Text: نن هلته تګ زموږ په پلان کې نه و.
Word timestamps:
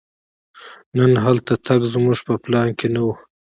نن 0.97 1.11
هلته 1.23 1.53
تګ 1.67 1.79
زموږ 1.93 2.17
په 2.27 2.33
پلان 2.43 2.67
کې 2.77 2.87
نه 2.93 3.01
و. 3.05 3.09